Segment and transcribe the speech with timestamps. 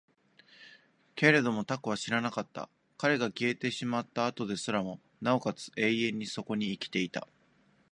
[1.13, 2.69] けれども蛸は死ななかった。
[2.97, 7.27] 彼が消えてしまった後ですらも、尚且つ永遠にそこに生きていた。